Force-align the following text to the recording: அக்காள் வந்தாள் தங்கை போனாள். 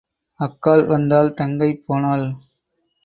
அக்காள் 0.39 0.83
வந்தாள் 0.85 1.33
தங்கை 1.33 1.71
போனாள். 1.85 2.25